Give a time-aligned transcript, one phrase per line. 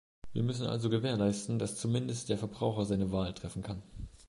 [0.33, 3.83] Wir müssen also gewährleisten, dass zumindest der Verbraucher seine Wahl treffen kann.